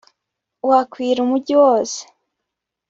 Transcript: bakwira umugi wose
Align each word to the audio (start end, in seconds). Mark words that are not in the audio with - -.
bakwira 0.69 1.17
umugi 1.21 1.51
wose 1.61 1.99